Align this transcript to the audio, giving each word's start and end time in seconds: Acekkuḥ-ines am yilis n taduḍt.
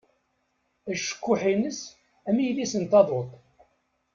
Acekkuḥ-ines 0.91 1.79
am 2.27 2.37
yilis 2.43 2.73
n 2.77 2.83
taduḍt. 2.91 3.31